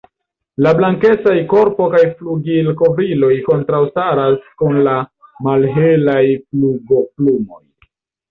La 0.65 0.69
blankecaj 0.77 1.33
korpo 1.49 1.89
kaj 1.95 1.99
flugilkovriloj 2.21 3.29
kontrastas 3.49 4.39
kun 4.63 4.81
la 4.89 4.95
malhelaj 5.49 6.19
flugoplumoj. 6.39 7.63